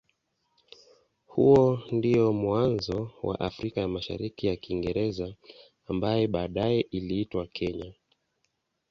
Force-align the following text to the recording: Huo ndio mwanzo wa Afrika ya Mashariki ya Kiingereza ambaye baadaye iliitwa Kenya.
Huo 1.25 1.83
ndio 1.91 2.33
mwanzo 2.33 3.11
wa 3.23 3.39
Afrika 3.39 3.81
ya 3.81 3.87
Mashariki 3.87 4.47
ya 4.47 4.55
Kiingereza 4.55 5.33
ambaye 5.87 6.27
baadaye 6.27 6.79
iliitwa 6.81 7.47
Kenya. 7.47 7.93